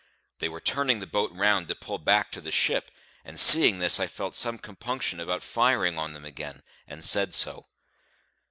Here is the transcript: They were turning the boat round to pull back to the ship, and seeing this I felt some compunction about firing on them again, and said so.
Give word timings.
They 0.39 0.49
were 0.49 0.59
turning 0.59 0.99
the 0.99 1.05
boat 1.05 1.29
round 1.31 1.67
to 1.67 1.75
pull 1.75 1.99
back 1.99 2.31
to 2.31 2.41
the 2.41 2.51
ship, 2.51 2.89
and 3.23 3.39
seeing 3.39 3.77
this 3.77 3.99
I 3.99 4.07
felt 4.07 4.35
some 4.35 4.57
compunction 4.57 5.19
about 5.19 5.43
firing 5.43 5.99
on 5.99 6.13
them 6.13 6.25
again, 6.25 6.63
and 6.87 7.05
said 7.05 7.35
so. 7.35 7.67